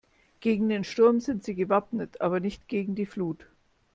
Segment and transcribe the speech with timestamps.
[0.39, 3.45] Gegen den Sturm sind sie gewappnet, aber nicht gegen die Flut.